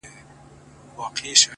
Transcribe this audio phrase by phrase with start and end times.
[0.03, 0.07] •چي
[0.97, 1.41] وايي ـ